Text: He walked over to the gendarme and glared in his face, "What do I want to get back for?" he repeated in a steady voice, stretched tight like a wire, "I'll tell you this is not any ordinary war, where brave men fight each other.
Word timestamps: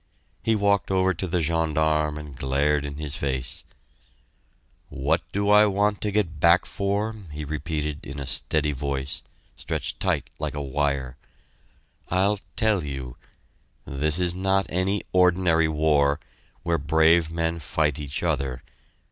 He 0.41 0.55
walked 0.55 0.89
over 0.89 1.13
to 1.13 1.27
the 1.27 1.43
gendarme 1.43 2.17
and 2.17 2.35
glared 2.35 2.87
in 2.87 2.97
his 2.97 3.15
face, 3.15 3.63
"What 4.89 5.21
do 5.31 5.51
I 5.51 5.67
want 5.67 6.01
to 6.01 6.09
get 6.11 6.39
back 6.39 6.65
for?" 6.65 7.15
he 7.31 7.45
repeated 7.45 8.07
in 8.07 8.17
a 8.17 8.25
steady 8.25 8.71
voice, 8.71 9.21
stretched 9.55 9.99
tight 9.99 10.31
like 10.39 10.55
a 10.55 10.59
wire, 10.59 11.17
"I'll 12.09 12.39
tell 12.55 12.83
you 12.83 13.15
this 13.85 14.17
is 14.17 14.33
not 14.33 14.65
any 14.69 15.03
ordinary 15.13 15.67
war, 15.67 16.19
where 16.63 16.79
brave 16.79 17.29
men 17.29 17.59
fight 17.59 17.99
each 17.99 18.23
other. 18.23 18.63